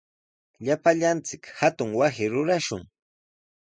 Llapallanchik 0.65 1.43
hatun 1.59 1.89
wasi 1.97 2.25
rurashun. 2.31 2.83